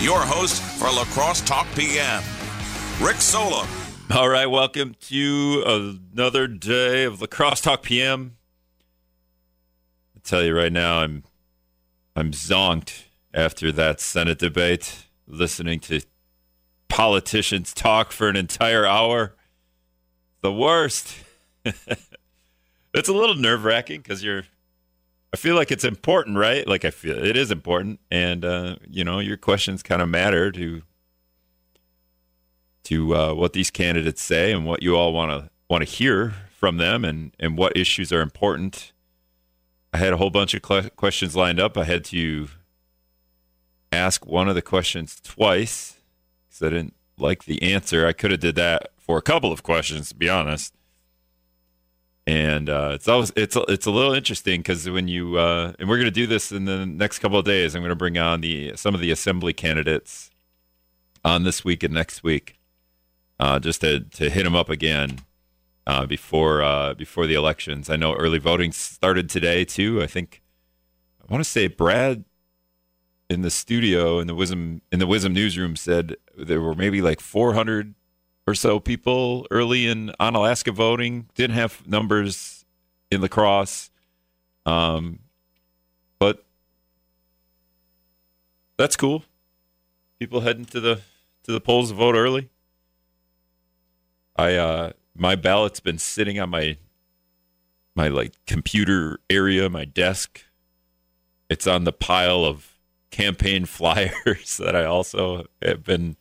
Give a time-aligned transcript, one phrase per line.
[0.00, 2.22] your host for La Crosse Talk PM,
[3.00, 3.66] Rick Solem.
[4.14, 5.62] All right, welcome to
[6.12, 8.36] another day of La Crosse Talk PM.
[10.14, 11.24] I tell you right now, I'm
[12.14, 16.02] I'm zonked after that Senate debate, listening to
[16.88, 19.34] politicians talk for an entire hour.
[20.42, 21.16] The worst.
[21.64, 24.44] it's a little nerve wracking because you're.
[25.32, 26.66] I feel like it's important, right?
[26.66, 30.50] Like I feel it is important, and uh, you know your questions kind of matter
[30.52, 30.82] to
[32.84, 36.34] to uh, what these candidates say and what you all want to want to hear
[36.50, 38.92] from them, and and what issues are important.
[39.92, 41.76] I had a whole bunch of cl- questions lined up.
[41.76, 42.48] I had to
[43.92, 45.96] ask one of the questions twice
[46.48, 48.06] because I didn't like the answer.
[48.06, 50.75] I could have did that for a couple of questions, to be honest.
[52.26, 55.96] And uh, it's always it's it's a little interesting because when you uh, and we're
[55.96, 57.74] going to do this in the next couple of days.
[57.74, 60.30] I'm going to bring on the some of the assembly candidates
[61.24, 62.58] on this week and next week,
[63.38, 65.20] uh, just to to hit them up again
[65.86, 67.88] uh, before uh, before the elections.
[67.88, 70.02] I know early voting started today too.
[70.02, 70.42] I think
[71.22, 72.24] I want to say Brad
[73.28, 77.20] in the studio in the WIZM in the WIZM newsroom said there were maybe like
[77.20, 77.94] 400
[78.46, 81.28] or so people early in Onalaska voting.
[81.34, 82.64] Didn't have numbers
[83.10, 83.90] in La Crosse,
[84.64, 85.18] um,
[86.18, 86.44] but
[88.76, 89.24] that's cool.
[90.18, 91.00] People heading to the
[91.44, 92.48] to the polls to vote early.
[94.36, 96.76] I uh, my ballot's been sitting on my
[97.94, 100.44] my like computer area, my desk.
[101.48, 102.74] It's on the pile of
[103.10, 106.16] campaign flyers that I also have been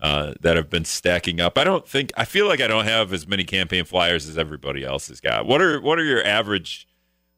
[0.00, 1.58] uh, that have been stacking up.
[1.58, 4.84] I don't think I feel like I don't have as many campaign flyers as everybody
[4.84, 5.46] else has got.
[5.46, 6.88] What are what are your average?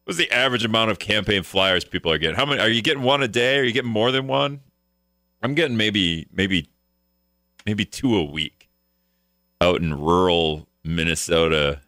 [0.05, 2.37] What's the average amount of campaign flyers people are getting?
[2.37, 3.59] How many are you getting one a day?
[3.59, 4.61] Are you getting more than one?
[5.43, 6.69] I'm getting maybe maybe
[7.67, 8.69] maybe two a week
[9.61, 11.81] out in rural Minnesota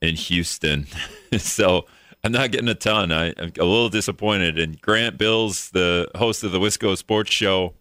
[0.00, 0.86] in Houston.
[1.38, 1.86] so
[2.24, 3.12] I'm not getting a ton.
[3.12, 4.58] I, am a little disappointed.
[4.58, 7.74] And Grant Bills, the host of the Wisco Sports Show,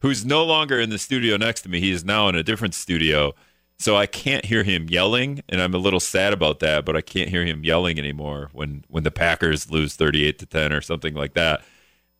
[0.00, 2.74] who's no longer in the studio next to me, he is now in a different
[2.74, 3.34] studio.
[3.80, 6.84] So I can't hear him yelling, and I'm a little sad about that.
[6.84, 10.72] But I can't hear him yelling anymore when when the Packers lose 38 to 10
[10.72, 11.62] or something like that.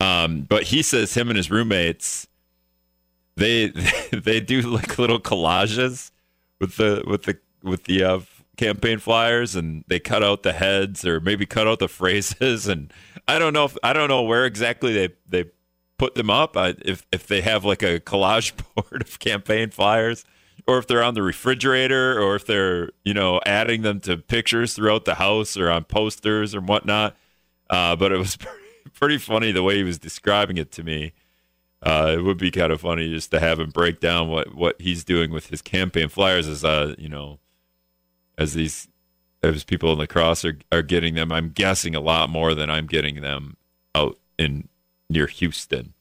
[0.00, 2.28] Um, but he says him and his roommates
[3.38, 3.68] they
[4.12, 6.10] they do like little collages
[6.60, 8.20] with the with the with the uh,
[8.56, 12.92] campaign flyers and they cut out the heads or maybe cut out the phrases and
[13.26, 15.50] I don't know if I don't know where exactly they they
[15.98, 20.24] put them up I, if if they have like a collage board of campaign flyers
[20.66, 24.74] or if they're on the refrigerator or if they're you know adding them to pictures
[24.74, 27.16] throughout the house or on posters and whatnot
[27.70, 31.12] uh, but it was pretty, pretty funny the way he was describing it to me
[31.80, 34.80] uh, it would be kind of funny just to have him break down what, what
[34.80, 37.38] he's doing with his campaign flyers as uh you know
[38.36, 38.88] as these
[39.42, 41.32] as people in La Crosse are, are getting them.
[41.32, 43.56] I'm guessing a lot more than I'm getting them
[43.94, 44.68] out in
[45.08, 45.94] near Houston.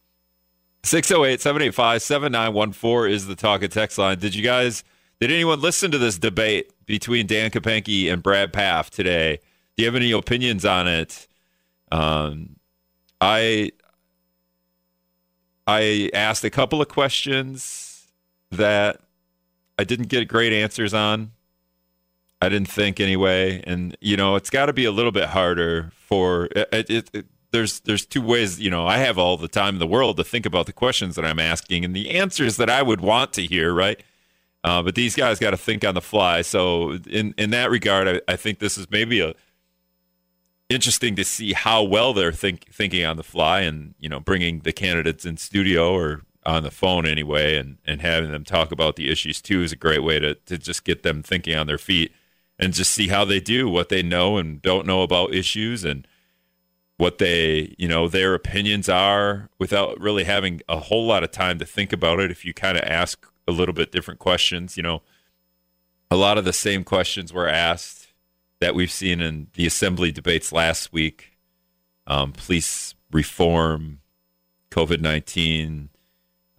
[0.84, 4.20] 608 785 7914 is the talk and text line.
[4.20, 4.84] Did you guys,
[5.20, 9.40] did anyone listen to this debate between Dan Kapanke and Brad Pfaff today?
[9.76, 11.28] Do you have any opinions on it?
[11.92, 12.56] Um,
[13.20, 13.72] I
[15.66, 18.08] I asked a couple of questions
[18.52, 19.02] that
[19.78, 21.32] I didn't get great answers on.
[22.42, 25.92] I didn't think anyway, and you know it's got to be a little bit harder
[25.96, 28.60] for it, it, it, There's there's two ways.
[28.60, 31.16] You know, I have all the time in the world to think about the questions
[31.16, 34.02] that I'm asking and the answers that I would want to hear, right?
[34.64, 36.42] Uh, but these guys got to think on the fly.
[36.42, 39.34] So in in that regard, I, I think this is maybe a
[40.70, 44.60] interesting to see how well they're think, thinking on the fly, and you know, bringing
[44.62, 48.96] the candidates in studio or on the phone anyway, and and having them talk about
[48.96, 51.78] the issues too is a great way to to just get them thinking on their
[51.78, 52.12] feet
[52.60, 56.08] and just see how they do, what they know and don't know about issues, and
[56.98, 61.60] what they, you know, their opinions are without really having a whole lot of time
[61.60, 62.32] to think about it.
[62.32, 65.04] If you kind of ask a little bit different questions, you know,
[66.10, 68.08] a lot of the same questions were asked
[68.60, 71.38] that we've seen in the assembly debates last week
[72.08, 74.00] um, police reform,
[74.72, 75.90] COVID 19.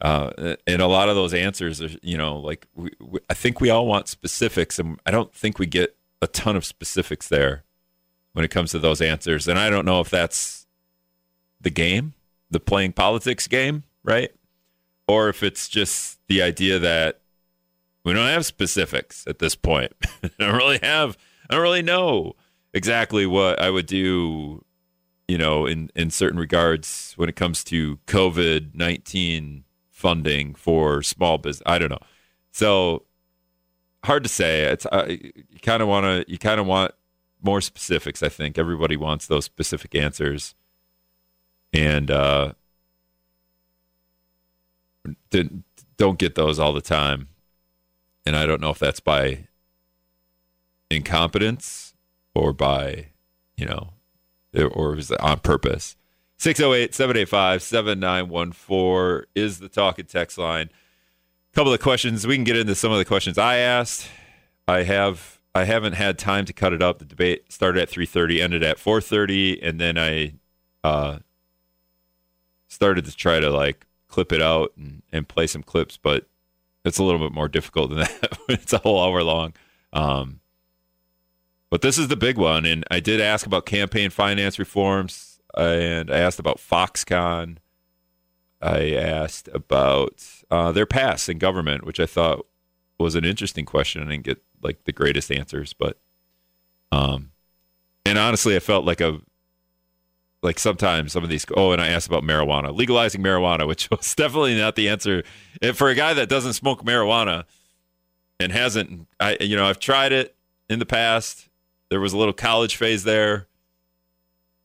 [0.01, 3.61] Uh, and a lot of those answers are, you know, like we, we, I think
[3.61, 7.65] we all want specifics, and I don't think we get a ton of specifics there
[8.39, 9.49] when it comes to those answers.
[9.49, 10.65] And I don't know if that's
[11.61, 12.15] the game,
[12.53, 14.31] the playing politics game, right?
[15.09, 17.19] Or if it's just the idea that
[18.05, 19.91] we don't have specifics at this point.
[20.23, 21.19] I don't really have,
[21.51, 22.37] I don't really know
[22.73, 24.65] exactly what I would do
[25.27, 31.37] you know, in in certain regards when it comes to COVID nineteen funding for small
[31.37, 31.63] business.
[31.67, 31.99] I don't know.
[32.51, 33.03] So
[34.05, 34.63] hard to say.
[34.63, 36.93] It's uh, you kind of want to you kind of want
[37.43, 38.23] more specifics.
[38.23, 40.55] I think everybody wants those specific answers,
[41.73, 42.53] and uh,
[45.97, 47.29] don't get those all the time.
[48.27, 49.49] And I don't know if that's by
[50.91, 51.95] incompetence
[52.35, 53.09] or by,
[53.57, 53.91] you know,
[54.55, 55.97] or is it on purpose.
[56.39, 60.71] 608 785 7914 is the talk and text line.
[61.53, 62.27] A couple of questions.
[62.27, 64.09] We can get into some of the questions I asked.
[64.69, 67.01] I have I haven't had time to cut it up.
[67.01, 70.35] The debate started at 3:30, ended at 4:30, and then I
[70.85, 71.19] uh,
[72.69, 76.29] started to try to like clip it out and, and play some clips, but
[76.85, 78.39] it's a little bit more difficult than that.
[78.49, 79.53] it's a whole hour long.
[79.93, 80.41] Um,
[81.71, 86.09] but this is the big one, and I did ask about campaign finance reforms, and
[86.09, 87.59] I asked about Foxconn.
[88.63, 92.47] I asked about uh, their past in government, which I thought
[92.99, 94.03] was an interesting question.
[94.03, 95.99] I didn't get like the greatest answers, but
[96.91, 97.33] um,
[98.05, 99.21] and honestly, I felt like a
[100.43, 101.47] like sometimes some of these.
[101.57, 105.23] Oh, and I asked about marijuana, legalizing marijuana, which was definitely not the answer
[105.63, 107.45] and for a guy that doesn't smoke marijuana
[108.41, 109.07] and hasn't.
[109.21, 110.35] I you know I've tried it
[110.69, 111.49] in the past.
[111.91, 113.49] There was a little college phase there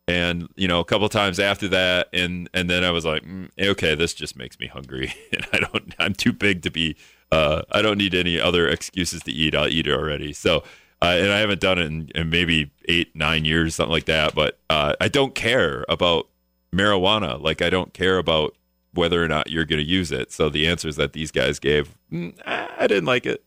[0.07, 3.49] and you know a couple times after that and and then i was like mm,
[3.59, 6.95] okay this just makes me hungry and i don't i'm too big to be
[7.33, 9.55] uh i don't need any other excuses to eat.
[9.55, 10.33] I'll eat it already.
[10.33, 10.63] So
[11.01, 14.35] uh, and i haven't done it in, in, maybe eight nine years something like that.
[14.35, 16.27] But uh i don't care about
[16.73, 17.41] marijuana.
[17.41, 18.55] Like i don't care about
[18.93, 20.31] whether or not you're going to use it.
[20.31, 23.43] So the answers that these guys gave mm, i didn't like it.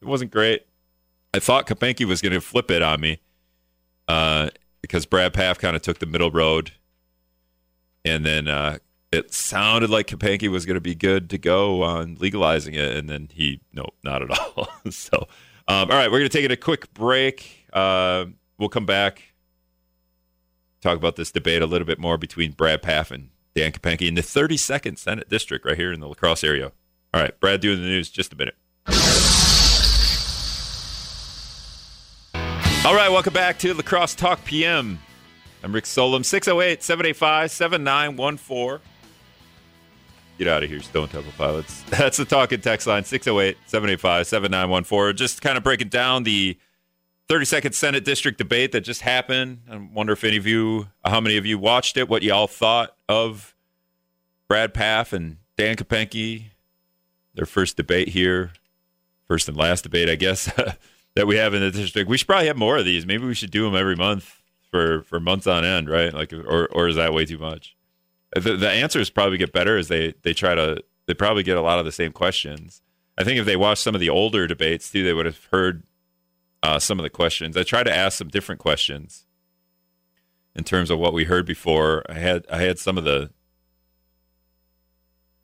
[0.00, 0.66] It wasn't great.
[1.32, 3.20] I thought kapanke was going to flip it on me
[4.08, 4.50] uh
[4.84, 6.72] because Brad Pfaff kind of took the middle road,
[8.04, 8.76] and then uh,
[9.14, 13.08] it sounded like Kapanke was going to be good to go on legalizing it, and
[13.08, 14.68] then he nope, not at all.
[14.90, 15.28] so,
[15.68, 17.66] um, all right, we're going to take a quick break.
[17.72, 18.26] Uh,
[18.58, 19.34] we'll come back,
[20.80, 24.14] talk about this debate a little bit more between Brad Pfaff and Dan Kapanke in
[24.14, 26.72] the 32nd Senate District right here in the La Crosse area.
[27.12, 28.10] All right, Brad doing the news.
[28.10, 28.56] Just a minute.
[32.84, 34.98] All right, welcome back to La Crosse Talk PM.
[35.62, 38.80] I'm Rick Solem, 608 785 7914.
[40.38, 41.82] Get out of here, Stone Temple Pilots.
[41.90, 45.16] That's the talking text line, 608 785 7914.
[45.16, 46.58] Just kind of breaking down the
[47.28, 49.60] 32nd Senate District debate that just happened.
[49.70, 52.96] I wonder if any of you, how many of you watched it, what y'all thought
[53.08, 53.54] of
[54.48, 56.44] Brad Pfaff and Dan Kapanke,
[57.34, 58.52] their first debate here,
[59.28, 60.50] first and last debate, I guess.
[61.14, 62.08] that we have in the district.
[62.08, 63.06] We should probably have more of these.
[63.06, 66.12] Maybe we should do them every month for for months on end, right?
[66.12, 67.73] Like, or or is that way too much?
[68.34, 70.82] The, the answers probably get better as they they try to.
[71.06, 72.80] They probably get a lot of the same questions.
[73.18, 75.84] I think if they watched some of the older debates too, they would have heard
[76.62, 77.56] uh, some of the questions.
[77.56, 79.26] I tried to ask some different questions
[80.56, 82.04] in terms of what we heard before.
[82.08, 83.30] I had I had some of the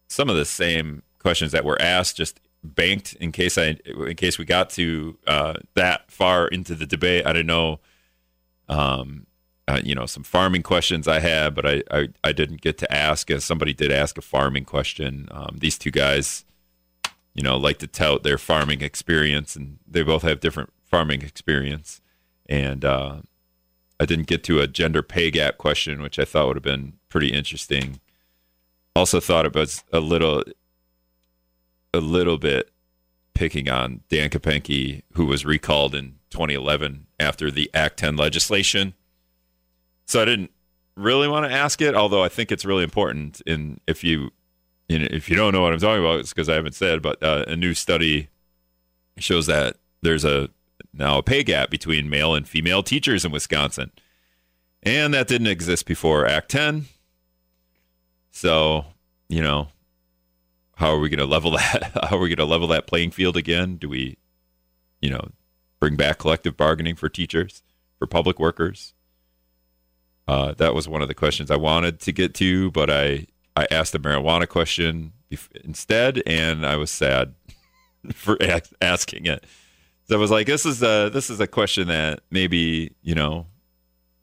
[0.09, 4.39] some of the same questions that were asked just banked in case I in case
[4.39, 7.27] we got to uh, that far into the debate.
[7.27, 7.81] I didn't know,
[8.69, 9.27] um,
[9.71, 12.93] uh, you know, some farming questions I had, but I, I, I didn't get to
[12.93, 13.31] ask.
[13.31, 15.29] As somebody did ask a farming question.
[15.31, 16.45] Um, these two guys,
[17.35, 22.01] you know, like to tout their farming experience, and they both have different farming experience.
[22.49, 23.21] And uh,
[24.01, 26.95] I didn't get to a gender pay gap question, which I thought would have been
[27.09, 28.01] pretty interesting.
[28.97, 30.43] Also thought it was a little
[31.95, 32.71] a little bit
[33.35, 38.95] picking on Dan Kapanke, who was recalled in 2011 after the Act 10 legislation.
[40.11, 40.51] So I didn't
[40.97, 43.41] really want to ask it, although I think it's really important.
[43.47, 44.33] In if you,
[44.89, 47.01] know, if you don't know what I'm talking about, it's because I haven't said.
[47.01, 48.29] But uh, a new study
[49.19, 50.51] shows that there's a
[50.93, 53.93] now a pay gap between male and female teachers in Wisconsin,
[54.83, 56.87] and that didn't exist before Act 10.
[58.33, 58.87] So
[59.29, 59.69] you know,
[60.75, 61.93] how are we going to level that?
[62.03, 63.77] How are we going to level that playing field again?
[63.77, 64.19] Do we,
[65.01, 65.29] you know,
[65.79, 67.63] bring back collective bargaining for teachers,
[67.97, 68.93] for public workers?
[70.31, 73.67] Uh, that was one of the questions I wanted to get to, but I I
[73.69, 75.13] asked the marijuana question
[75.65, 77.35] instead, and I was sad
[78.15, 78.39] for
[78.81, 79.45] asking it.
[80.05, 83.47] So I was like, this is a this is a question that maybe you know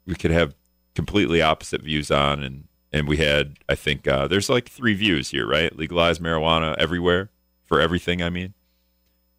[0.06, 0.54] we could have
[0.94, 5.28] completely opposite views on, and and we had I think uh, there's like three views
[5.28, 5.76] here, right?
[5.76, 7.28] Legalize marijuana everywhere
[7.66, 8.22] for everything.
[8.22, 8.54] I mean,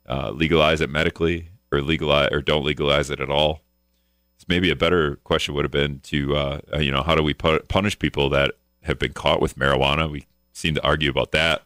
[0.08, 3.62] uh, legalize it medically, or legalize or don't legalize it at all.
[4.48, 7.34] Maybe a better question would have been to, uh, uh, you know, how do we
[7.34, 8.54] punish people that
[8.84, 10.10] have been caught with marijuana?
[10.10, 11.64] We seem to argue about that.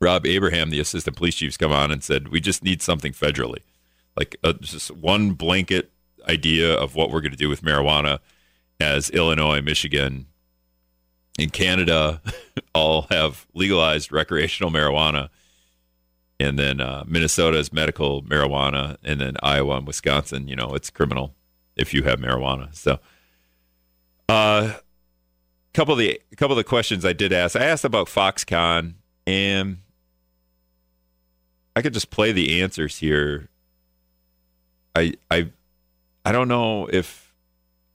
[0.00, 3.60] Rob Abraham, the assistant police chief's come on and said, we just need something federally,
[4.16, 5.90] like uh, just one blanket
[6.28, 8.18] idea of what we're going to do with marijuana
[8.80, 10.26] as Illinois, Michigan,
[11.38, 12.20] and Canada
[12.74, 15.28] all have legalized recreational marijuana.
[16.40, 21.34] And then uh, Minnesota's medical marijuana, and then Iowa and Wisconsin, you know, it's criminal
[21.76, 22.74] if you have marijuana.
[22.74, 22.98] So,
[24.28, 24.74] a uh,
[25.74, 28.94] couple of the a couple of the questions I did ask, I asked about Foxconn,
[29.26, 29.78] and
[31.74, 33.48] I could just play the answers here.
[34.94, 35.50] I I
[36.24, 37.32] I don't know if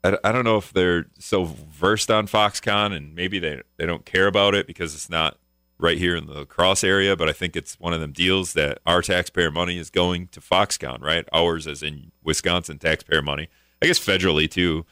[0.03, 4.05] I, I don't know if they're so versed on Foxconn and maybe they they don't
[4.05, 5.37] care about it because it's not
[5.79, 8.79] right here in the cross area, but I think it's one of them deals that
[8.85, 11.27] our taxpayer money is going to Foxconn, right?
[11.31, 13.47] Ours as in Wisconsin taxpayer money.
[13.81, 14.85] I guess federally too.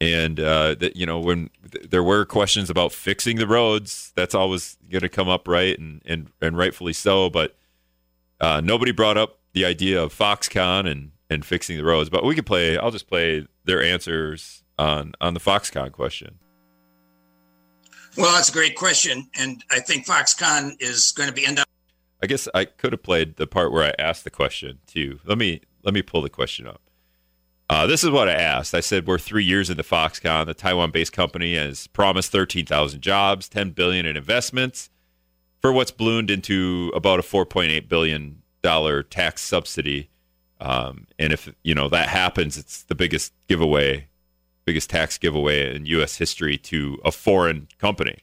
[0.00, 4.34] And uh, that you know when th- there were questions about fixing the roads, that's
[4.34, 5.78] always going to come up, right?
[5.78, 7.30] And and and rightfully so.
[7.30, 7.56] But
[8.40, 12.10] uh, nobody brought up the idea of Foxconn and and fixing the roads.
[12.10, 12.76] But we could play.
[12.76, 16.38] I'll just play their answers on on the Foxconn question.
[18.16, 21.68] Well, that's a great question, and I think Foxconn is going to be end up.
[22.22, 25.20] I guess I could have played the part where I asked the question too.
[25.24, 26.81] Let me let me pull the question up.
[27.68, 28.74] Uh, this is what I asked.
[28.74, 30.46] I said we're three years into Foxconn.
[30.46, 34.90] The Taiwan-based company has promised 13,000 jobs, 10 billion in investments,
[35.60, 40.08] for what's ballooned into about a 4.8 billion dollar tax subsidy.
[40.60, 44.08] Um, and if you know that happens, it's the biggest giveaway,
[44.64, 46.16] biggest tax giveaway in U.S.
[46.16, 48.18] history to a foreign company,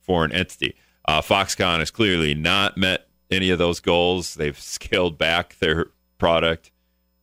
[0.00, 0.76] foreign entity.
[1.06, 4.34] Uh, Foxconn has clearly not met any of those goals.
[4.34, 5.86] They've scaled back their
[6.18, 6.70] product.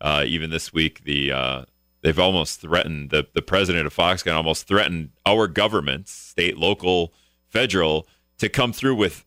[0.01, 1.65] Uh, even this week, the uh,
[2.01, 7.13] they've almost threatened the the president of Foxconn almost threatened our governments, state, local,
[7.47, 8.07] federal,
[8.39, 9.25] to come through with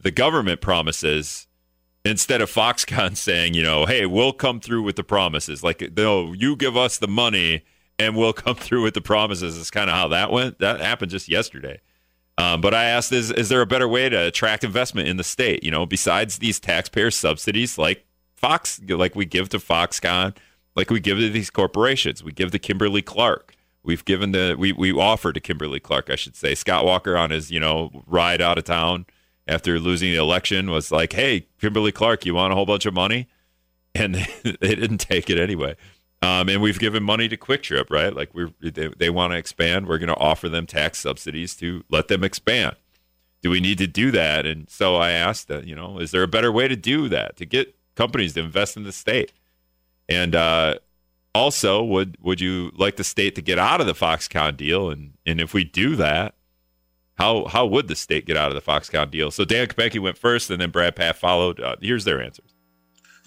[0.00, 1.46] the government promises
[2.04, 5.62] instead of Foxconn saying, you know, hey, we'll come through with the promises.
[5.62, 7.64] Like, no, you give us the money
[7.98, 9.56] and we'll come through with the promises.
[9.56, 10.58] Is kind of how that went.
[10.58, 11.80] That happened just yesterday.
[12.36, 15.24] Um, but I asked, is is there a better way to attract investment in the
[15.24, 15.62] state?
[15.62, 18.04] You know, besides these taxpayer subsidies, like
[18.44, 20.36] Fox, like we give to Foxconn,
[20.76, 23.54] like we give to these corporations, we give to Kimberly Clark.
[23.82, 26.54] We've given the we we offer to Kimberly Clark, I should say.
[26.54, 29.06] Scott Walker on his you know ride out of town
[29.48, 32.94] after losing the election was like, "Hey, Kimberly Clark, you want a whole bunch of
[32.94, 33.28] money?"
[33.96, 35.76] And they, didn't take it anyway.
[36.20, 38.12] Um, and we've given money to Kwik Trip, right?
[38.12, 39.86] Like we they, they want to expand.
[39.86, 42.74] We're going to offer them tax subsidies to let them expand.
[43.40, 44.46] Do we need to do that?
[44.46, 47.46] And so I asked, you know, is there a better way to do that to
[47.46, 49.32] get companies to invest in the state.
[50.08, 50.76] And uh,
[51.34, 54.90] also, would would you like the state to get out of the Foxconn deal?
[54.90, 56.34] And and if we do that,
[57.14, 59.30] how how would the state get out of the Foxconn deal?
[59.30, 61.60] So Dan Kapanke went first, and then Brad Pfaff followed.
[61.60, 62.54] Uh, here's their answers.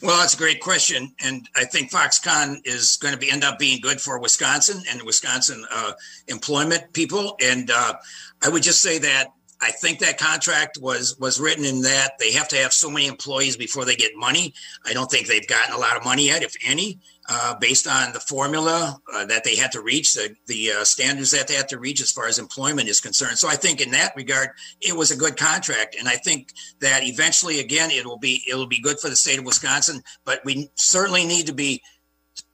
[0.01, 3.57] Well, that's a great question, and I think Foxconn is going to be end up
[3.57, 5.93] being good for Wisconsin and Wisconsin uh,
[6.27, 7.35] employment people.
[7.41, 7.95] And uh,
[8.43, 12.31] I would just say that I think that contract was was written in that they
[12.33, 14.53] have to have so many employees before they get money.
[14.85, 18.13] I don't think they've gotten a lot of money yet, if any, uh, based on
[18.13, 21.69] the formula uh, that they had to reach, the the uh, standards that they had
[21.69, 23.39] to reach as far as employment is concerned.
[23.39, 24.49] So I think in that regard,
[24.79, 28.55] it was a good contract, and I think that eventually, again, it will be it
[28.55, 30.03] will be good for the state of Wisconsin.
[30.23, 31.81] But we certainly need to be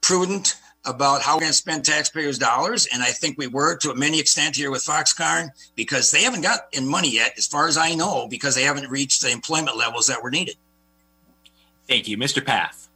[0.00, 2.86] prudent about how we're going to spend taxpayers' dollars.
[2.92, 6.42] And I think we were to a many extent here with Foxconn because they haven't
[6.42, 9.76] got in money yet, as far as I know, because they haven't reached the employment
[9.76, 10.56] levels that were needed.
[11.88, 12.16] Thank you.
[12.16, 12.42] Mr.
[12.42, 12.88] Pfaff.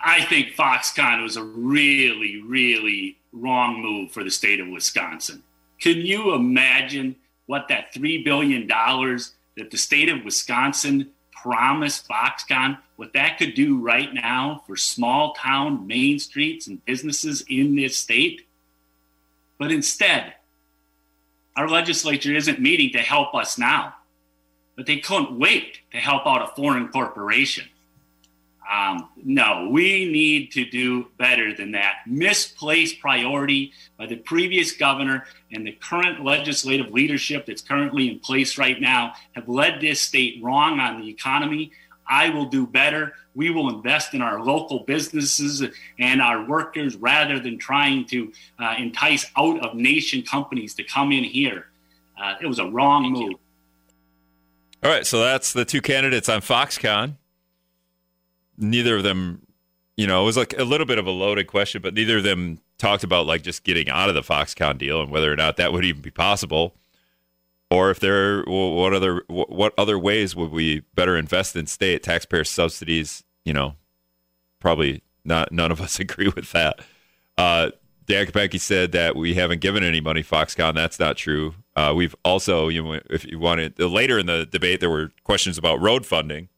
[0.00, 5.42] I think Foxconn was a really, really wrong move for the state of Wisconsin.
[5.80, 7.16] Can you imagine
[7.46, 13.78] what that $3 billion that the state of Wisconsin promised Foxconn what that could do
[13.78, 18.46] right now for small town main streets and businesses in this state.
[19.58, 20.34] But instead,
[21.56, 23.94] our legislature isn't meeting to help us now,
[24.76, 27.66] but they couldn't wait to help out a foreign corporation.
[28.70, 31.98] Um, no, we need to do better than that.
[32.06, 38.58] Misplaced priority by the previous governor and the current legislative leadership that's currently in place
[38.58, 41.70] right now have led this state wrong on the economy.
[42.08, 43.14] I will do better.
[43.34, 45.62] We will invest in our local businesses
[45.98, 51.12] and our workers rather than trying to uh, entice out of nation companies to come
[51.12, 51.66] in here.
[52.20, 53.30] Uh, it was a wrong Thank move.
[53.30, 53.38] You.
[54.82, 57.16] All right, so that's the two candidates on Foxconn
[58.58, 59.42] neither of them
[59.96, 62.22] you know, it was like a little bit of a loaded question, but neither of
[62.22, 65.56] them talked about like just getting out of the Foxconn deal and whether or not
[65.56, 66.74] that would even be possible,
[67.70, 72.44] or if there, what other, what other ways would we better invest in state taxpayer
[72.44, 73.24] subsidies?
[73.44, 73.74] You know,
[74.60, 75.52] probably not.
[75.52, 76.80] None of us agree with that.
[77.36, 77.70] Uh,
[78.06, 80.74] Dan Kapanke said that we haven't given any money Foxconn.
[80.74, 81.54] That's not true.
[81.74, 85.58] Uh, we've also, you know, if you wanted later in the debate, there were questions
[85.58, 86.48] about road funding,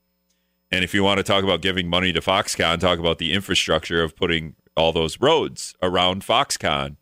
[0.71, 4.03] and if you want to talk about giving money to Foxconn, talk about the infrastructure
[4.03, 6.97] of putting all those roads around Foxconn,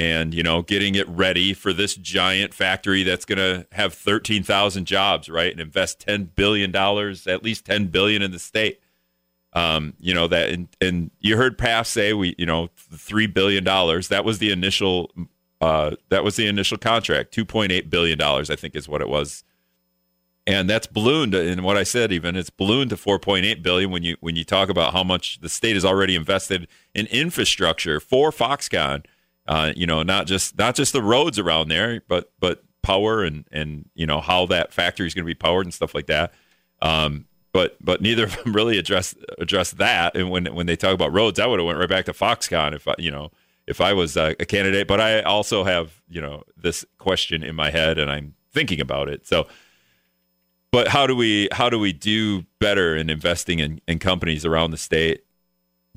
[0.00, 4.42] and you know, getting it ready for this giant factory that's going to have thirteen
[4.42, 8.80] thousand jobs, right, and invest ten billion dollars, at least ten billion in the state
[9.52, 13.64] um, you know that, and, and you heard Pfaff say we, you know, three billion
[13.64, 14.08] dollars.
[14.08, 15.10] That was the initial.
[15.60, 17.32] Uh, that was the initial contract.
[17.32, 19.44] Two point eight billion dollars, I think, is what it was.
[20.46, 21.34] And that's ballooned.
[21.34, 24.36] in what I said, even it's ballooned to four point eight billion when you when
[24.36, 29.04] you talk about how much the state has already invested in infrastructure for Foxconn.
[29.50, 33.44] Uh, you know, not just not just the roads around there, but but power and
[33.50, 36.32] and you know how that factory is going to be powered and stuff like that.
[36.80, 40.16] Um, but but neither of them really address address that.
[40.16, 42.76] And when when they talk about roads, I would have went right back to Foxconn
[42.76, 43.32] if I, you know
[43.66, 44.86] if I was a, a candidate.
[44.86, 49.08] But I also have you know this question in my head, and I'm thinking about
[49.08, 49.26] it.
[49.26, 49.48] So,
[50.70, 54.70] but how do we how do we do better in investing in, in companies around
[54.70, 55.24] the state?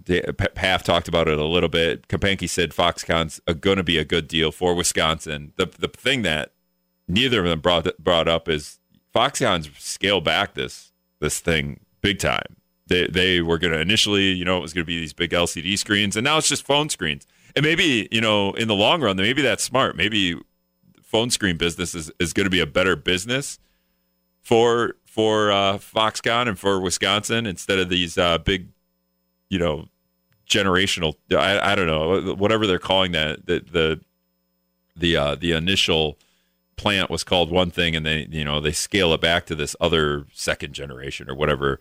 [0.02, 2.08] Pfaff talked about it a little bit.
[2.08, 5.54] Kapanke said Foxconn's going to be a good deal for Wisconsin.
[5.56, 6.54] The the thing that
[7.08, 8.80] neither of them brought brought up is
[9.14, 12.58] Foxconn's scale back this this thing big time.
[12.88, 15.32] They they were going to initially, you know, it was going to be these big
[15.32, 17.26] LCD screens, and now it's just phone screens.
[17.56, 19.96] And maybe you know, in the long run, maybe that's smart.
[19.96, 20.40] Maybe
[21.02, 23.60] phone screen business is, is going to be a better business
[24.42, 28.70] for for uh, Foxconn and for Wisconsin instead of these uh, big,
[29.54, 29.86] you know,
[30.50, 31.14] generational.
[31.32, 34.02] I, I don't know whatever they're calling that the the
[34.96, 36.18] the uh, the initial
[36.76, 39.76] plant was called one thing and they you know they scale it back to this
[39.80, 41.80] other second generation or whatever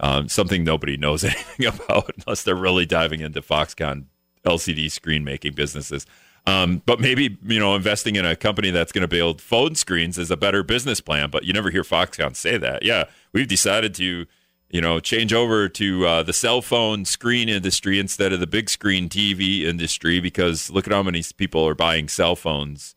[0.00, 4.04] um, something nobody knows anything about unless they're really diving into foxconn
[4.44, 6.04] lcd screen making businesses
[6.46, 10.18] um, but maybe you know investing in a company that's going to build phone screens
[10.18, 13.94] is a better business plan but you never hear foxconn say that yeah we've decided
[13.94, 14.26] to
[14.70, 18.68] you know change over to uh, the cell phone screen industry instead of the big
[18.68, 22.94] screen tv industry because look at how many people are buying cell phones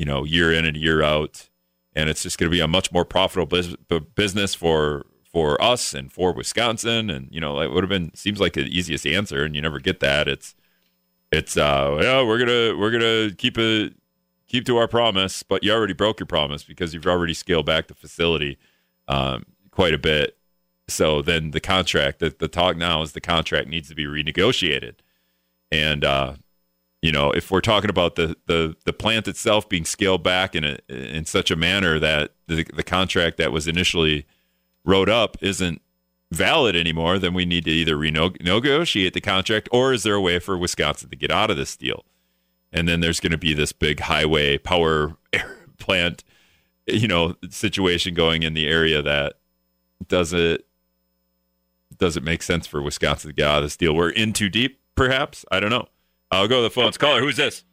[0.00, 1.50] you know, year in and year out.
[1.94, 3.60] And it's just going to be a much more profitable
[4.14, 7.10] business for for us and for Wisconsin.
[7.10, 9.78] And you know, it would have been seems like the easiest answer, and you never
[9.78, 10.26] get that.
[10.26, 10.54] It's
[11.30, 13.92] it's uh yeah, we're gonna we're gonna keep it
[14.46, 17.88] keep to our promise, but you already broke your promise because you've already scaled back
[17.88, 18.56] the facility
[19.06, 20.36] um, quite a bit.
[20.90, 24.96] So then the contract, the, the talk now is the contract needs to be renegotiated,
[25.70, 26.34] and uh,
[27.02, 30.64] you know, if we're talking about the the the plant itself being scaled back in
[30.64, 34.26] a, in such a manner that the, the contract that was initially
[34.84, 35.80] wrote up isn't
[36.30, 40.38] valid anymore, then we need to either renegotiate the contract or is there a way
[40.38, 42.04] for Wisconsin to get out of this deal?
[42.72, 45.16] And then there's going to be this big highway power
[45.78, 46.22] plant,
[46.86, 49.34] you know, situation going in the area that
[50.06, 50.66] does it
[52.00, 53.94] does it make sense for Wisconsin to get out of this deal?
[53.94, 55.44] We're in too deep, perhaps.
[55.52, 55.86] I don't know.
[56.30, 56.96] I'll go to the phones.
[56.96, 57.64] Caller, who's this?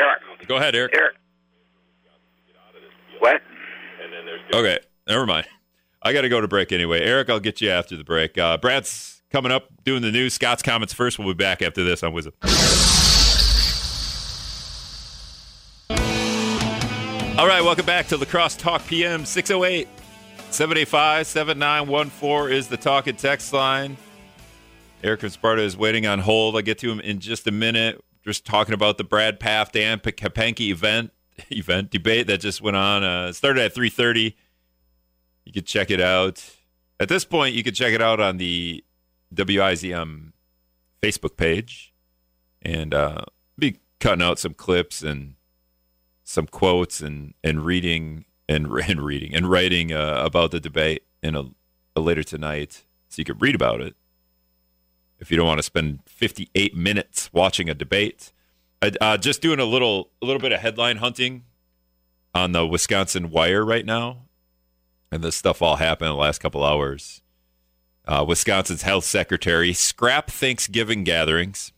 [0.00, 0.20] Eric.
[0.46, 0.92] Go ahead, Eric.
[0.94, 1.16] Eric.
[3.18, 3.40] What?
[4.54, 4.78] Okay,
[5.08, 5.46] never mind.
[6.02, 7.00] I got to go to break anyway.
[7.00, 8.36] Eric, I'll get you after the break.
[8.36, 10.34] Uh, Brad's coming up doing the news.
[10.34, 11.18] Scott's comments first.
[11.18, 12.32] We'll be back after this on WIZM.
[17.38, 19.88] All right, welcome back to La Crosse Talk PM 608
[20.52, 23.96] 785 7914 is the talk and text line.
[25.02, 26.56] Eric from Sparta is waiting on hold.
[26.56, 28.04] I'll get to him in just a minute.
[28.22, 31.10] Just talking about the Brad Pfaff, Dan Kapanke event
[31.50, 33.02] event debate that just went on.
[33.02, 34.34] Uh, started at 3.30.
[35.46, 36.44] You could check it out.
[37.00, 38.84] At this point, you could check it out on the
[39.34, 40.32] WIZM
[41.02, 41.94] Facebook page.
[42.60, 43.24] And uh,
[43.58, 45.34] be cutting out some clips and
[46.24, 51.34] some quotes and, and reading and, and reading and writing uh, about the debate in
[51.34, 51.44] a,
[51.96, 53.94] a later tonight so you could read about it
[55.22, 58.32] if you don't want to spend 58 minutes watching a debate.
[59.00, 61.44] Uh, just doing a little a little bit of headline hunting
[62.34, 64.24] on the Wisconsin Wire right now,
[65.12, 67.22] and this stuff all happened in the last couple hours.
[68.08, 71.70] Uh, Wisconsin's health secretary scrap Thanksgiving gatherings.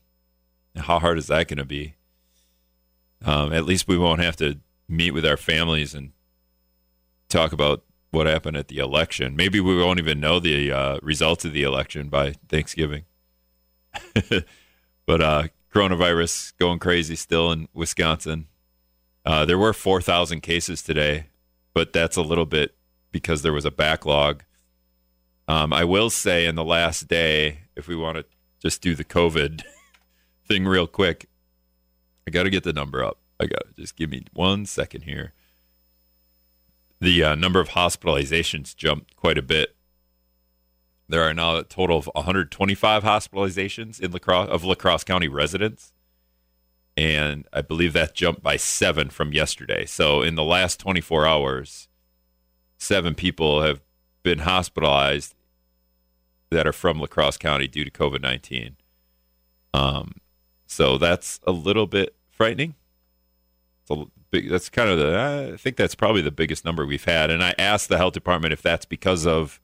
[0.75, 1.97] How hard is that going to be?
[3.23, 6.13] Um, at least we won't have to meet with our families and
[7.35, 9.35] talk about what happened at the election.
[9.35, 13.05] Maybe we won't even know the uh, results of the election by Thanksgiving.
[15.07, 18.47] but uh, coronavirus going crazy still in Wisconsin.
[19.27, 21.27] Uh, there were 4,000 cases today,
[21.73, 22.77] but that's a little bit
[23.11, 24.45] because there was a backlog.
[25.49, 28.25] Um, I will say in the last day, if we want to
[28.61, 29.63] just do the COVID
[30.47, 31.29] thing real quick,
[32.27, 33.19] I got to get the number up.
[33.41, 35.33] I got to just give me one second here.
[37.05, 39.77] The uh, number of hospitalizations jumped quite a bit.
[41.07, 45.29] There are now a total of 125 hospitalizations in La Crosse of La Crosse County
[45.29, 45.93] residents,
[46.97, 49.85] and I believe that jumped by seven from yesterday.
[49.85, 51.89] So in the last 24 hours,
[52.79, 53.83] seven people have
[54.23, 55.35] been hospitalized
[56.49, 58.77] that are from La Crosse County due to COVID 19.
[59.75, 60.23] Um,
[60.67, 62.77] so that's a little bit frightening.
[63.91, 67.31] A big, that's kind of the, I think that's probably the biggest number we've had.
[67.31, 69.61] And I asked the health department if that's because of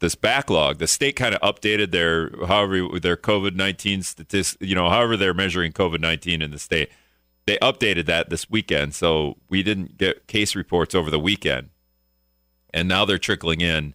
[0.00, 0.78] this backlog.
[0.78, 5.34] The state kind of updated their, however, their COVID 19 statistics, you know, however they're
[5.34, 6.90] measuring COVID 19 in the state.
[7.46, 8.94] They updated that this weekend.
[8.94, 11.70] So we didn't get case reports over the weekend.
[12.72, 13.94] And now they're trickling in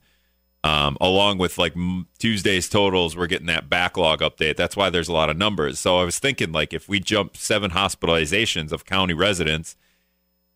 [0.65, 1.75] um, along with like
[2.17, 4.55] Tuesday's totals, we're getting that backlog update.
[4.55, 5.79] That's why there's a lot of numbers.
[5.79, 9.77] So I was thinking, like, if we jump seven hospitalizations of county residents,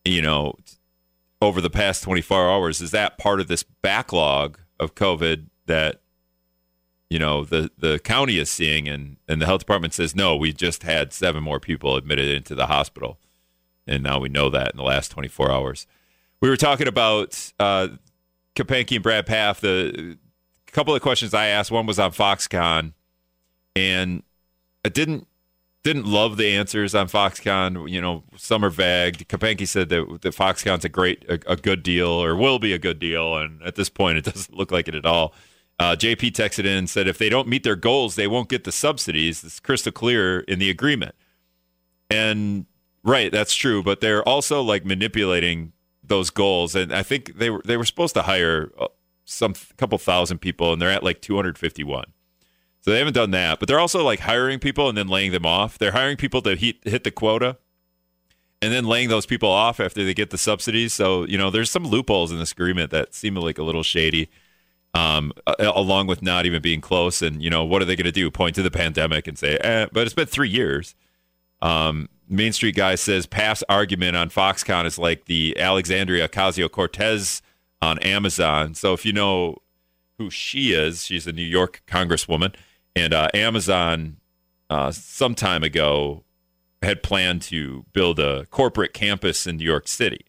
[0.04, 0.56] you know,
[1.44, 6.02] over the past 24 hours, is that part of this backlog of COVID that,
[7.12, 8.88] you know, the, the county is seeing?
[8.88, 12.56] And, and the health department says, no, we just had seven more people admitted into
[12.56, 13.20] the hospital.
[13.86, 15.86] And now we know that in the last 24 hours.
[16.42, 17.90] We were talking about uh,
[18.60, 20.18] Kapanke and Brad Pfaff, the
[20.68, 22.94] couple of questions I asked, one was on Foxconn,
[23.76, 24.24] and
[24.84, 25.28] I didn't
[25.82, 27.90] didn't love the answers on Foxconn.
[27.90, 29.30] You know, some are vague.
[29.30, 32.78] Kapanke said that, that Foxconn's a great, a, a, good deal, or will be a
[32.78, 35.34] good deal, and at this point, it doesn't look like it at all.
[35.80, 38.66] Uh, JP texted in and said if they don't meet their goals, they won't get
[38.66, 39.42] the subsidies.
[39.42, 41.16] It's crystal clear in the agreement,
[42.10, 42.66] and
[43.06, 43.82] right, that's true.
[43.82, 45.72] But they're also like manipulating
[46.10, 48.88] those goals, and I think they were they were supposed to hire uh,
[49.26, 52.06] some couple thousand people, and they're at like 251.
[52.82, 55.46] So they haven't done that, but they're also like hiring people and then laying them
[55.46, 55.78] off.
[55.78, 57.58] They're hiring people to hit, hit the quota,
[58.62, 60.94] and then laying those people off after they get the subsidies.
[60.94, 64.30] So you know, there's some loopholes in this agreement that seem like a little shady.
[64.96, 68.12] Um, along with not even being close, and you know, what are they going to
[68.12, 68.32] do?
[68.32, 70.96] Point to the pandemic and say, eh, but it's been three years.
[71.62, 77.42] Um, Main Street guy says Pfaff's argument on Foxconn is like the Alexandria Ocasio Cortez
[77.82, 78.76] on Amazon.
[78.76, 79.58] So if you know
[80.20, 82.54] who she is, she's a New York congresswoman,
[82.96, 84.18] and uh, Amazon
[84.70, 86.24] uh, some time ago
[86.84, 90.26] had planned to build a corporate campus in New York City,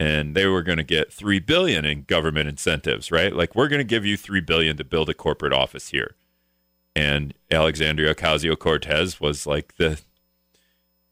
[0.00, 3.12] and they were going to get three billion in government incentives.
[3.12, 6.16] Right, like we're going to give you three billion to build a corporate office here.
[6.96, 10.00] And Alexandria Ocasio Cortez was like the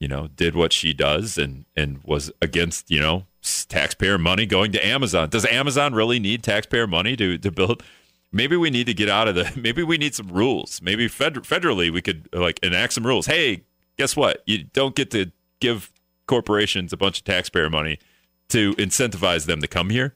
[0.05, 3.25] you know, did what she does and and was against, you know,
[3.71, 5.31] taxpayer money going to Amazon.
[5.31, 7.83] Does Amazon really need taxpayer money to to build?
[8.31, 9.51] Maybe we need to get out of the.
[9.57, 10.83] Maybe we need some rules.
[10.83, 13.25] Maybe fed, federally we could like enact some rules.
[13.25, 13.63] Hey,
[13.97, 14.43] guess what?
[14.45, 15.91] You don't get to give
[16.27, 17.99] corporations a bunch of taxpayer money
[18.51, 20.15] to incentivize them to come here.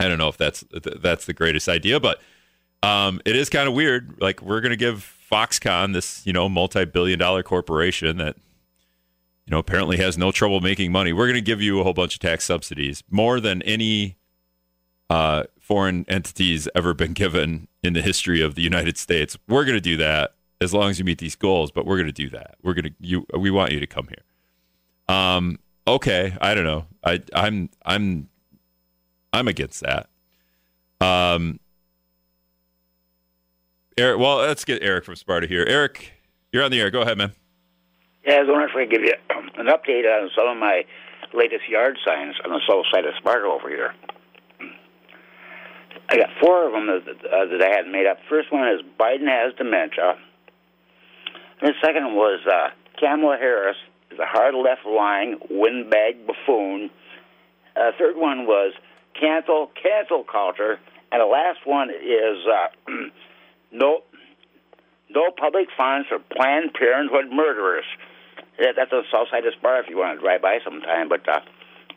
[0.00, 2.22] I don't know if that's that's the greatest idea, but
[2.82, 4.16] um, it is kind of weird.
[4.18, 8.36] Like we're going to give Foxconn, this you know multi-billion-dollar corporation that
[9.50, 11.12] you know, apparently has no trouble making money.
[11.12, 14.16] We're going to give you a whole bunch of tax subsidies, more than any
[15.10, 19.36] uh, foreign entities ever been given in the history of the United States.
[19.48, 22.06] We're going to do that as long as you meet these goals, but we're going
[22.06, 22.58] to do that.
[22.62, 23.26] We're going to you.
[23.36, 25.16] We want you to come here.
[25.16, 25.58] Um.
[25.88, 26.36] Okay.
[26.40, 26.86] I don't know.
[27.02, 27.20] I.
[27.34, 27.70] I'm.
[27.84, 28.28] I'm.
[29.32, 30.10] I'm against that.
[31.00, 31.58] Um.
[33.98, 34.20] Eric.
[34.20, 35.64] Well, let's get Eric from Sparta here.
[35.66, 36.12] Eric,
[36.52, 36.92] you're on the air.
[36.92, 37.32] Go ahead, man.
[38.26, 39.14] Yeah, I was wondering if I could give you
[39.56, 40.84] an update on some of my
[41.32, 43.94] latest yard signs on the south side of Sparta over here.
[46.08, 48.18] I got four of them that, uh, that I had made up.
[48.28, 50.16] First one is Biden has dementia.
[51.60, 53.76] And the second was uh, Kamala Harris
[54.10, 56.90] is a hard left lying windbag buffoon.
[57.76, 58.74] Uh, third one was
[59.18, 60.78] cancel cancel culture,
[61.12, 62.90] and the last one is uh,
[63.72, 64.00] no
[65.08, 67.84] no public funds for Planned Parenthood murderers
[68.76, 71.08] that's the south side of Sparta if you want to drive by sometime.
[71.08, 71.40] But uh,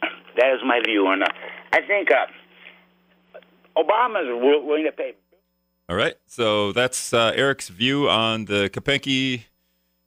[0.38, 1.28] that is my view, and uh,
[1.71, 2.26] I think uh,
[3.78, 5.13] Obama is willing to pay.
[5.89, 9.43] All right, so that's uh, Eric's view on the Kapanke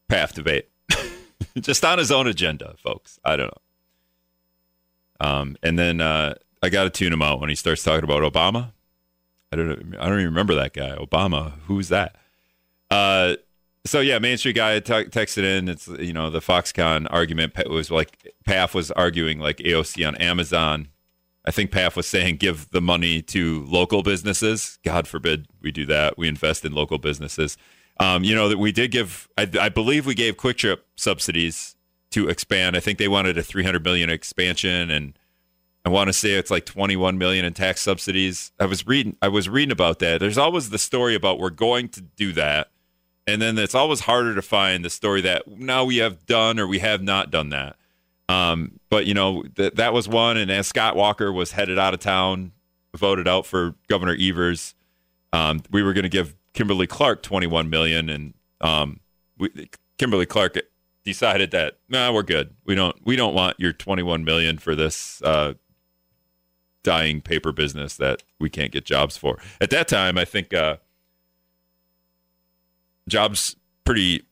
[0.09, 0.69] Pfaff debate,
[1.61, 3.21] just on his own agenda, folks.
[3.25, 5.29] I don't know.
[5.29, 8.23] Um, and then uh, I got to tune him out when he starts talking about
[8.23, 8.73] Obama.
[9.53, 9.99] I don't know.
[9.99, 10.97] I don't even remember that guy.
[10.97, 11.53] Obama.
[11.67, 12.17] Who's that?
[12.91, 13.37] Uh,
[13.87, 15.69] so yeah, Main Street guy t- texted in.
[15.69, 20.89] It's you know the Foxconn argument was like Pfaff was arguing like AOC on Amazon.
[21.47, 24.79] I think Pfaff was saying give the money to local businesses.
[24.85, 26.19] God forbid we do that.
[26.19, 27.57] We invest in local businesses.
[27.99, 29.29] Um, you know that we did give.
[29.39, 31.77] I, I believe we gave Kwik Trip subsidies
[32.11, 32.77] to expand.
[32.77, 35.19] I think they wanted a 300 million expansion, and
[35.85, 38.53] I want to say it's like 21 million in tax subsidies.
[38.59, 39.17] I was reading.
[39.23, 40.21] I was reading about that.
[40.21, 42.71] There's always the story about we're going to do that
[43.27, 46.67] and then it's always harder to find the story that now we have done or
[46.67, 47.77] we have not done that.
[48.29, 51.95] Um, but you know that that was one, and as Scott Walker was headed out
[51.95, 52.53] of town,
[52.95, 54.75] voted out for Governor Evers,
[55.33, 59.01] um, we were going to give Kimberly Clark 21 million, and um,
[59.39, 60.59] we, Kimberly Clark
[61.05, 62.55] decided that no, nah, we're good.
[62.65, 65.55] We don't we don't want your 21 million for this uh,
[66.83, 69.39] dying paper business that we can't get jobs for.
[69.61, 70.53] At that time, I think.
[70.53, 70.79] Uh,
[73.09, 74.25] jobs pretty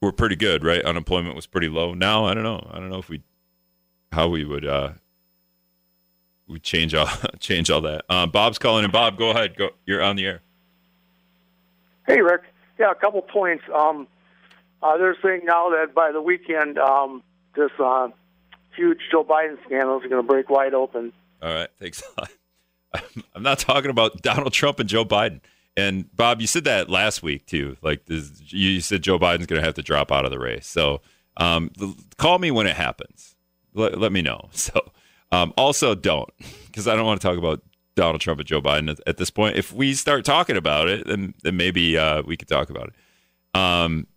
[0.00, 0.82] were pretty good, right?
[0.82, 1.94] Unemployment was pretty low.
[1.94, 2.66] Now I don't know.
[2.70, 3.22] I don't know if we
[4.12, 4.92] how we would uh
[6.48, 8.04] we change all change all that.
[8.08, 9.56] Um, Bob's calling and Bob, go ahead.
[9.56, 10.42] Go you're on the air.
[12.06, 12.42] Hey Rick.
[12.78, 13.64] Yeah, a couple points.
[13.74, 14.06] Um
[14.82, 17.22] uh, they're saying now that by the weekend, um,
[17.54, 18.08] this uh,
[18.74, 21.12] huge Joe Biden scandal is going to break wide open.
[21.42, 22.02] All right, thanks.
[23.34, 25.40] I'm not talking about Donald Trump and Joe Biden.
[25.76, 27.76] And Bob, you said that last week too.
[27.82, 30.66] Like this, you said, Joe Biden's going to have to drop out of the race.
[30.66, 31.00] So
[31.36, 31.70] um,
[32.18, 33.36] call me when it happens.
[33.74, 34.48] Let, let me know.
[34.60, 34.80] So
[35.32, 36.28] um, also don't
[36.66, 37.62] because I don't want to talk about
[37.94, 39.56] Donald Trump and Joe Biden at, at, this point.
[39.56, 43.60] If we start talking about it, then then maybe uh, we could talk about it.
[43.60, 44.08] Um,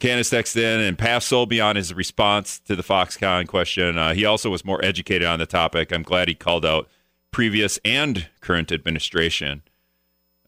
[0.00, 3.96] Candace texted in, and Pfaff sold his response to the Foxconn question.
[3.96, 5.92] Uh, he also was more educated on the topic.
[5.92, 6.88] I'm glad he called out
[7.30, 9.62] previous and current administration.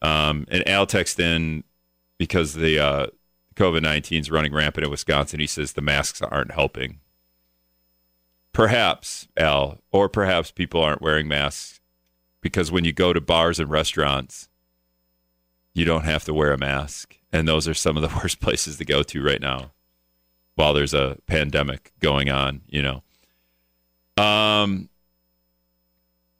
[0.05, 1.63] Um, and Al texted in
[2.17, 3.07] because the uh,
[3.55, 5.39] COVID 19 is running rampant in Wisconsin.
[5.39, 6.99] He says the masks aren't helping.
[8.53, 11.81] Perhaps, Al, or perhaps people aren't wearing masks
[12.39, 14.47] because when you go to bars and restaurants,
[15.73, 17.17] you don't have to wear a mask.
[17.33, 19.71] And those are some of the worst places to go to right now
[20.53, 24.23] while there's a pandemic going on, you know.
[24.23, 24.87] Um,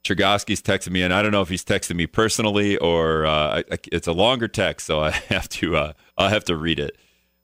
[0.05, 3.77] Chergosky's texting me, and I don't know if he's texting me personally or uh, I,
[3.91, 6.97] it's a longer text, so I have to uh, I'll have to read it.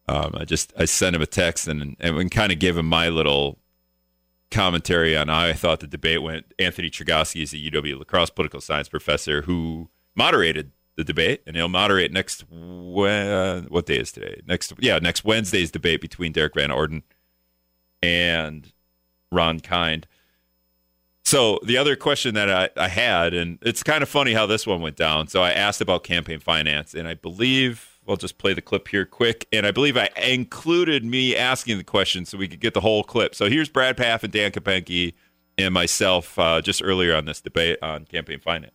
[0.08, 3.10] Um, I just I sent him a text and and kind of give him my
[3.10, 3.58] little
[4.52, 6.54] commentary on how I thought the debate went.
[6.60, 11.56] Anthony Chergosky is a UW La Crosse political science professor who moderated the debate, and
[11.56, 14.42] he'll moderate next when, what day is today?
[14.46, 17.04] Next yeah, next Wednesday's debate between Derrick Van Orden
[18.04, 18.72] and
[19.32, 20.08] Ron Kind.
[21.24, 24.66] So the other question that I, I had, and it's kind of funny how this
[24.66, 25.28] one went down.
[25.28, 29.06] So I asked about campaign finance, and I believe I'll just play the clip here
[29.06, 29.48] quick.
[29.54, 33.04] And I believe I included me asking the question so we could get the whole
[33.04, 33.36] clip.
[33.36, 35.14] So here's Brad Pfaff and Dan Kapanke
[35.58, 38.74] and myself uh, just earlier on this debate on campaign finance.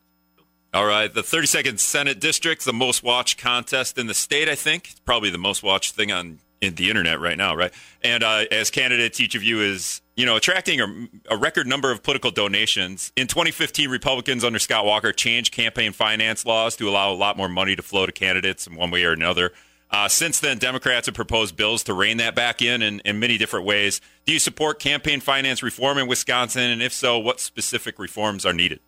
[0.72, 4.90] All right, the 32nd Senate District, the most watched contest in the state, I think.
[4.90, 7.72] It's probably the most watched thing on in the internet right now, right?
[8.02, 11.92] And uh, as candidates, each of you is you know, attracting a, a, record number
[11.92, 13.12] of political donations.
[13.16, 17.48] In 2015, Republicans under Scott Walker changed campaign finance laws to allow a lot more
[17.48, 19.52] money to flow to candidates in one way or another.
[19.90, 23.38] Uh, since then, Democrats have proposed bills to rein that back in, in in many
[23.38, 24.00] different ways.
[24.24, 26.70] Do you support campaign finance reform in Wisconsin?
[26.70, 28.80] And if so, what specific reforms are needed?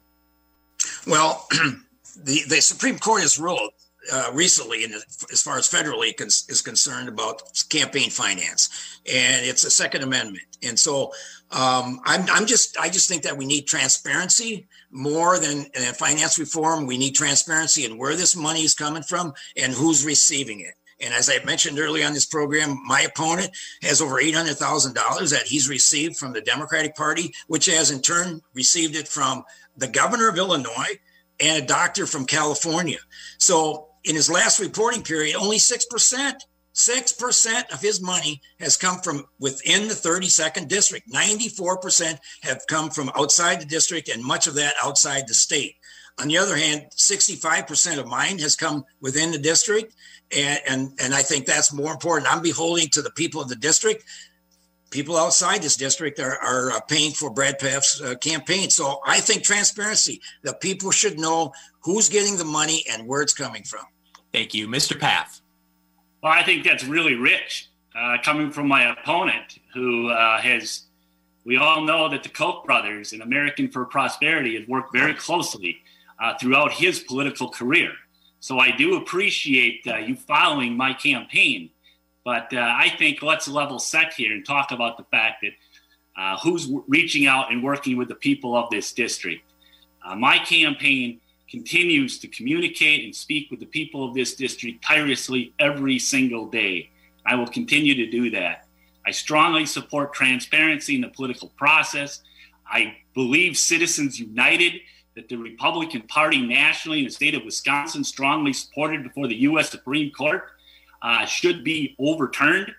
[1.06, 1.46] Well,
[2.16, 3.70] the, the Supreme Court has ruled
[4.12, 4.92] uh, recently, in,
[5.32, 10.44] as far as federally cons- is concerned, about campaign finance, and it's a Second Amendment.
[10.62, 11.12] And so,
[11.50, 16.38] um, I'm, I'm just I just think that we need transparency more than, than finance
[16.38, 16.86] reform.
[16.86, 20.74] We need transparency in where this money is coming from and who's receiving it.
[21.00, 23.50] And as I mentioned earlier on this program, my opponent
[23.82, 28.96] has over $800,000 that he's received from the Democratic Party, which has in turn received
[28.96, 29.44] it from
[29.76, 30.98] the governor of Illinois
[31.40, 32.98] and a doctor from California.
[33.38, 36.32] So in his last reporting period, only 6%.
[36.74, 41.10] 6% of his money has come from within the 32nd district.
[41.12, 45.74] 94% have come from outside the district, and much of that outside the state.
[46.20, 49.94] On the other hand, 65% of mine has come within the district.
[50.36, 52.32] And, and, and I think that's more important.
[52.32, 54.04] I'm beholding to the people of the district.
[54.90, 58.70] People outside this district are, are uh, paying for Brad Pfaff's uh, campaign.
[58.70, 63.34] So I think transparency, the people should know who's getting the money and where it's
[63.34, 63.84] coming from.
[64.32, 64.66] Thank you.
[64.66, 64.98] Mr.
[64.98, 65.40] Pfaff.
[66.22, 70.82] Well, I think that's really rich uh, coming from my opponent who uh, has
[71.44, 75.78] We all know that the Koch brothers and American for Prosperity have worked very closely
[76.20, 77.92] uh, throughout his political career.
[78.40, 81.70] So I do appreciate uh, you following my campaign.
[82.28, 85.52] But uh, I think let's level set here and talk about the fact that
[86.14, 89.40] uh, who's w- reaching out and working with the people of this district.
[90.04, 95.54] Uh, my campaign continues to communicate and speak with the people of this district tirelessly
[95.58, 96.90] every single day.
[97.24, 98.66] I will continue to do that.
[99.06, 102.20] I strongly support transparency in the political process.
[102.70, 104.74] I believe Citizens United,
[105.14, 109.70] that the Republican Party nationally in the state of Wisconsin strongly supported before the U.S.
[109.70, 110.50] Supreme Court,
[111.02, 112.72] uh, should be overturned.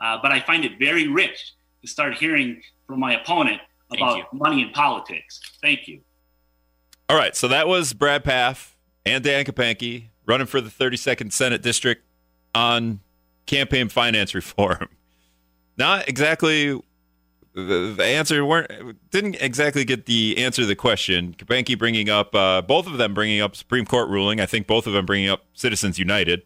[0.00, 3.60] Uh, but I find it very rich to start hearing from my opponent
[3.90, 5.40] about money in politics.
[5.62, 6.00] Thank you.
[7.08, 8.72] All right, so that was Brad Pfaff
[9.04, 12.02] and Dan Kapanke running for the 32nd Senate District
[12.54, 13.00] on
[13.46, 14.88] campaign finance reform.
[15.76, 16.80] Not exactly
[17.54, 21.34] the, the answer weren't didn't exactly get the answer to the question.
[21.34, 24.40] Kapanke bringing up uh, both of them bringing up Supreme Court ruling.
[24.40, 26.42] I think both of them bringing up Citizens United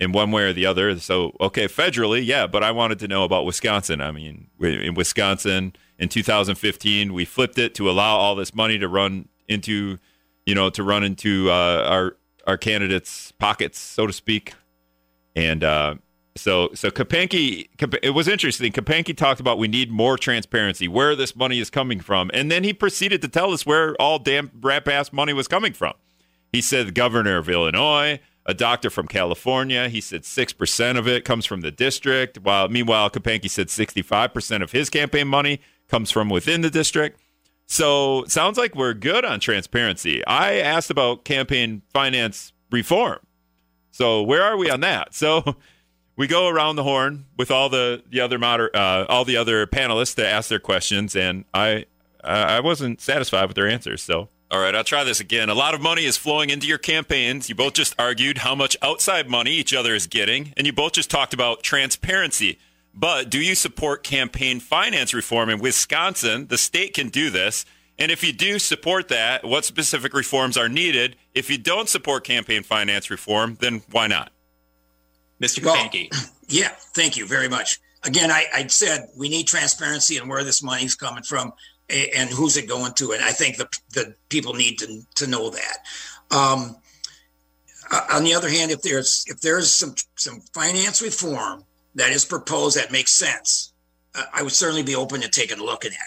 [0.00, 0.98] in one way or the other.
[0.98, 4.00] So okay, federally, yeah, but I wanted to know about Wisconsin.
[4.00, 8.88] I mean, in Wisconsin in 2015, we flipped it to allow all this money to
[8.88, 9.98] run into,
[10.46, 14.54] you know, to run into uh, our our candidates' pockets, so to speak,
[15.36, 15.64] and.
[15.64, 15.94] Uh,
[16.36, 17.68] so, so Kapanke,
[18.00, 18.70] it was interesting.
[18.70, 22.62] Kapanke talked about we need more transparency, where this money is coming from, and then
[22.62, 25.94] he proceeded to tell us where all damn Brad ass money was coming from.
[26.52, 29.90] He said the governor of Illinois, a doctor from California.
[29.90, 34.72] He said 6% of it comes from the district, while meanwhile, Kapanke said 65% of
[34.72, 37.20] his campaign money comes from within the district.
[37.66, 40.26] So sounds like we're good on transparency.
[40.26, 43.18] I asked about campaign finance reform.
[43.90, 45.14] So where are we on that?
[45.14, 45.56] So
[46.16, 49.66] we go around the horn with all the the other moder- uh, all the other
[49.66, 51.84] panelists to ask their questions, and I
[52.24, 54.02] I wasn't satisfied with their answers.
[54.02, 55.50] So all right, I'll try this again.
[55.50, 57.50] A lot of money is flowing into your campaigns.
[57.50, 60.92] You both just argued how much outside money each other is getting, and you both
[60.92, 62.58] just talked about transparency.
[62.94, 66.46] But do you support campaign finance reform in Wisconsin?
[66.46, 67.66] The state can do this.
[67.98, 71.16] And if you do support that, what specific reforms are needed?
[71.34, 74.32] If you don't support campaign finance reform, then why not?
[75.42, 75.60] Mr.
[75.60, 76.10] Kapanke.
[76.10, 77.80] Well, yeah, thank you very much.
[78.04, 81.52] Again, I, I said we need transparency and where this money's coming from
[81.90, 83.12] and who's it going to?
[83.12, 85.78] And I think the the people need to to know that.
[86.30, 86.76] Um,
[87.90, 92.24] uh, on the other hand, if there's if there's some some finance reform that is
[92.24, 93.72] proposed that makes sense,
[94.14, 95.98] uh, I would certainly be open to taking a look at it.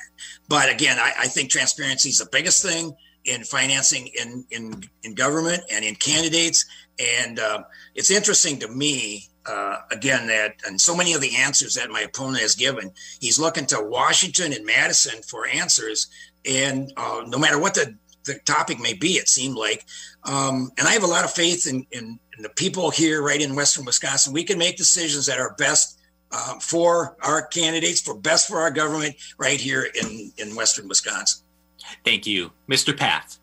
[0.48, 5.16] But again, I, I think transparency is the biggest thing in financing in in in
[5.16, 6.66] government and in candidates.
[7.00, 7.64] And uh,
[7.96, 12.02] it's interesting to me uh, again that and so many of the answers that my
[12.02, 16.08] opponent has given he's looking to washington and madison for answers.
[16.46, 19.86] And uh, no matter what the, the topic may be it seemed like
[20.24, 23.42] um, and i have a lot of faith in, in, in, the people here right
[23.42, 24.34] in western wisconsin.
[24.34, 26.00] We can make decisions that are best
[26.32, 31.44] uh, for our candidates for best for our government right here in, in western wisconsin.
[32.06, 32.52] Thank you.
[32.70, 33.38] Mr Pfaff.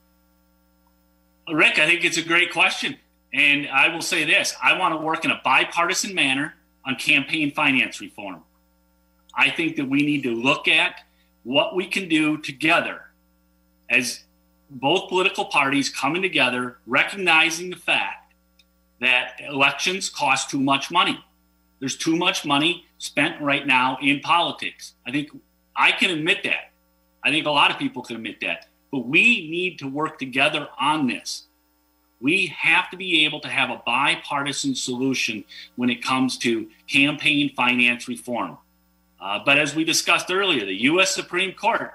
[1.53, 2.97] Rick i think it's a great question
[3.33, 6.55] and I will say this I want to work in a bipartisan manner
[6.87, 8.43] on campaign finance reform.
[9.35, 11.01] I think that we need to look at
[11.45, 13.03] what we can do together
[13.89, 14.25] as
[14.71, 18.35] both political parties coming together, recognizing the fact
[19.01, 21.19] that elections cost too much money.
[21.81, 24.95] There's too much money spent right now in politics.
[25.07, 25.31] I think
[25.77, 26.73] I can admit that.
[27.25, 28.67] I think a lot of people can admit that.
[28.91, 31.48] But we need to work together on this.
[32.21, 35.45] We have to be able to have a bipartisan solution
[35.77, 38.59] when it comes to campaign finance reform.
[39.21, 41.15] Uh, but as we discussed earlier, the U.S.
[41.15, 41.93] Supreme Court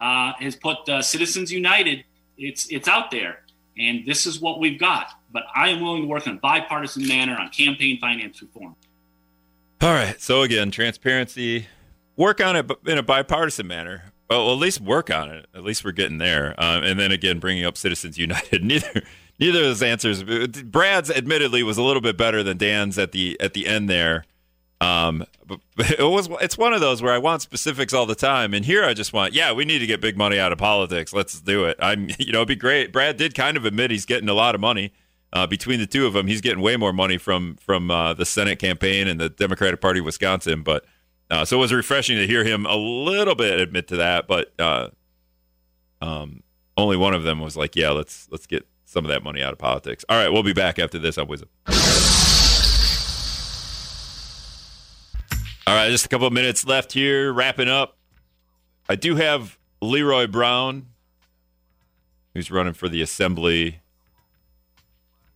[0.00, 2.04] uh, has put uh, Citizens United.
[2.36, 3.40] It's it's out there,
[3.78, 5.10] and this is what we've got.
[5.30, 8.76] But I am willing to work in a bipartisan manner on campaign finance reform.
[9.80, 10.20] All right.
[10.20, 11.66] So again, transparency.
[12.16, 14.12] Work on it in a bipartisan manner.
[14.28, 15.46] Well, at least work on it.
[15.54, 16.54] At least we're getting there.
[16.58, 18.64] Um, and then again, bringing up Citizens United.
[18.64, 19.02] Neither
[19.38, 20.22] neither of those answers.
[20.22, 24.24] Brad's admittedly was a little bit better than Dan's at the at the end there.
[24.80, 25.60] Um, but
[25.98, 28.84] it was it's one of those where I want specifics all the time, and here
[28.84, 31.12] I just want, yeah, we need to get big money out of politics.
[31.12, 31.76] Let's do it.
[31.80, 32.92] I'm, you know, it'd be great.
[32.92, 34.92] Brad did kind of admit he's getting a lot of money.
[35.30, 38.24] Uh, between the two of them, he's getting way more money from from uh, the
[38.24, 40.62] Senate campaign and the Democratic Party of Wisconsin.
[40.62, 40.86] But
[41.30, 44.26] uh, so it was refreshing to hear him a little bit admit to that.
[44.26, 44.88] But uh,
[46.00, 46.42] um,
[46.78, 49.52] only one of them was like, "Yeah, let's let's get some of that money out
[49.52, 50.04] of politics.
[50.08, 51.44] All right, we'll be back after this on WIZM.
[55.66, 57.98] All right, just a couple of minutes left here, wrapping up
[58.88, 60.86] I do have Leroy Brown,
[62.32, 63.80] who's running for the assembly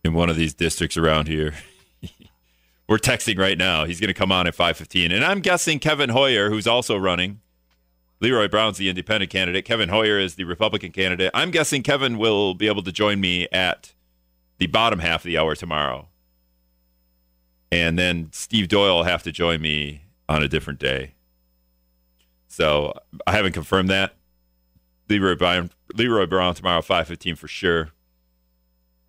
[0.03, 1.53] in one of these districts around here.
[2.89, 3.85] We're texting right now.
[3.85, 7.41] He's going to come on at 5:15, and I'm guessing Kevin Hoyer, who's also running.
[8.23, 9.65] Leroy Brown's the independent candidate.
[9.65, 11.29] Kevin Hoyer is the Republican candidate.
[11.33, 13.93] I'm guessing Kevin will be able to join me at
[14.59, 16.07] the bottom half of the hour tomorrow.
[17.69, 21.15] And then Steve Doyle will have to join me on a different day.
[22.47, 22.93] So
[23.27, 24.15] I haven't confirmed that.
[25.09, 27.89] Leroy Brown, Leroy Brown tomorrow, 5.15 for sure.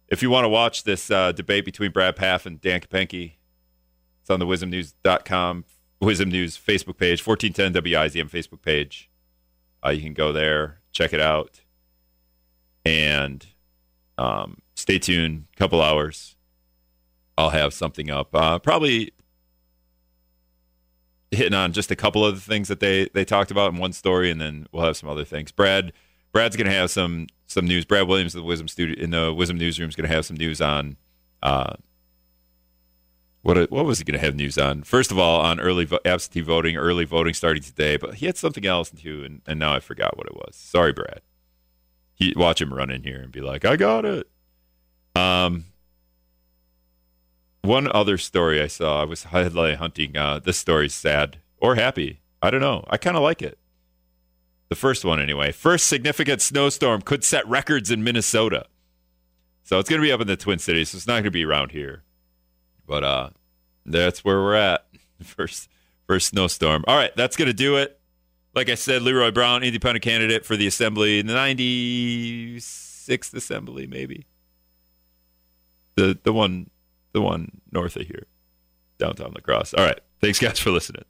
[0.09, 3.35] If you want to watch this uh, debate between Brad Pfaff and Dan Kapanke,
[4.23, 5.67] it's on the wizmnews.com,
[6.05, 9.09] WIZM News Facebook page, 1410 WIZM Facebook page.
[9.85, 11.61] Uh, you can go there, check it out,
[12.85, 13.47] and
[14.19, 15.47] um, stay tuned.
[15.57, 16.37] Couple hours,
[17.39, 18.35] I'll have something up.
[18.35, 19.13] Uh, probably
[21.31, 23.93] hitting on just a couple of the things that they they talked about in one
[23.93, 25.53] story, and then we'll have some other things.
[25.53, 25.93] Brad
[26.33, 27.85] Brad's going to have some some news.
[27.85, 30.61] Brad Williams, the WIZM studio in the WIZM newsroom, is going to have some news
[30.61, 30.97] on.
[31.43, 31.75] Uh,
[33.45, 34.83] what what was he going to have news on?
[34.83, 38.39] First of all, on early vo- absentee voting, early voting starting today, but he had
[38.39, 40.57] something else too, and, and now I forgot what it was.
[40.57, 41.21] Sorry, Brad.
[42.15, 44.27] He watch him run in here and be like, "I got it."
[45.15, 45.67] Um,
[47.61, 50.17] one other story I saw, I was headline hunting.
[50.17, 52.21] Uh, this story's sad or happy.
[52.41, 52.85] I don't know.
[52.89, 53.59] I kind of like it.
[54.71, 55.53] The first one, anyway.
[55.53, 58.67] First significant snowstorm could set records in Minnesota.
[59.65, 60.91] So it's going to be up in the Twin Cities.
[60.91, 62.05] So it's not going to be around here.
[62.87, 63.31] But uh,
[63.87, 64.87] that's where we're at.
[65.23, 65.71] First,
[66.07, 66.85] first snowstorm.
[66.87, 67.99] All right, that's to do it.
[68.55, 74.27] Like I said, Leroy Brown, independent candidate for the assembly the 96th assembly, maybe.
[75.95, 76.69] The the one
[77.13, 78.27] the one north of here,
[78.99, 79.73] downtown La Crosse.
[79.75, 79.99] All right.
[80.21, 81.05] Thanks, guys, for listening.